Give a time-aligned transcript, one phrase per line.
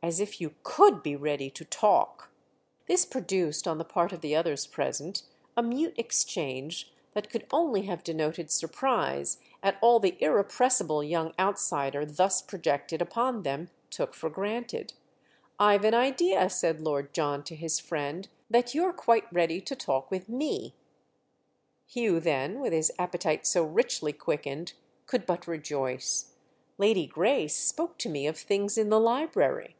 [0.00, 2.30] "As if you could be ready to 'talk'!"
[2.86, 5.24] This produced on the part of the others present
[5.56, 12.06] a mute exchange that could only have denoted surprise at all the irrepressible young outsider
[12.06, 14.92] thus projected upon them took for granted.
[15.58, 20.12] "I've an idea," said Lord John to his friend, "that you're quite ready to talk
[20.12, 20.76] with me."
[21.88, 24.74] Hugh then, with his appetite so richly quickened,
[25.06, 26.34] could but rejoice.
[26.78, 29.74] "Lady Grace spoke to me of things in the library."